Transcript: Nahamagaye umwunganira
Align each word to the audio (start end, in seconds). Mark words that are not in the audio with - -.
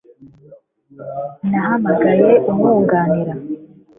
Nahamagaye 1.49 2.29
umwunganira 2.51 3.33